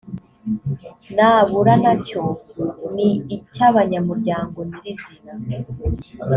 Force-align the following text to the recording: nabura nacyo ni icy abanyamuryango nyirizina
nabura 1.15 1.73
nacyo 1.83 2.21
ni 2.95 3.09
icy 3.35 3.59
abanyamuryango 3.69 4.57
nyirizina 4.69 5.33